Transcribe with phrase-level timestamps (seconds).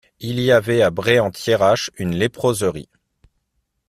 [0.19, 2.89] Il y avait à Braye-en-Thiérache une léproserie.